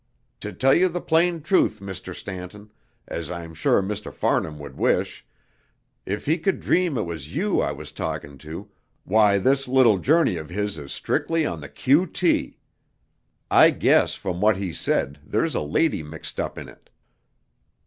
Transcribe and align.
To 0.39 0.51
tell 0.51 0.73
you 0.73 0.89
the 0.89 0.99
plain 0.99 1.43
truth, 1.43 1.79
Mr. 1.79 2.15
Stanton, 2.15 2.71
as 3.07 3.29
I'm 3.29 3.53
sure 3.53 3.83
Mr. 3.83 4.11
Farnham 4.11 4.57
would 4.57 4.75
wish, 4.75 5.23
if 6.07 6.25
he 6.25 6.39
could 6.39 6.59
dream 6.59 6.97
it 6.97 7.03
was 7.03 7.35
you 7.35 7.61
I 7.61 7.71
was 7.71 7.91
talking 7.91 8.39
to, 8.39 8.67
why, 9.03 9.37
this 9.37 9.67
little 9.67 9.99
journey 9.99 10.37
of 10.37 10.49
his 10.49 10.79
is 10.79 10.91
strictly 10.91 11.45
on 11.45 11.61
the 11.61 11.69
'Q. 11.69 12.07
T.' 12.07 12.57
I 13.51 13.69
guess 13.69 14.15
from 14.15 14.41
what 14.41 14.57
he 14.57 14.73
said 14.73 15.19
there's 15.23 15.53
a 15.53 15.61
lady 15.61 16.01
mixed 16.01 16.39
up 16.39 16.57
in 16.57 16.67
it." 16.67 16.89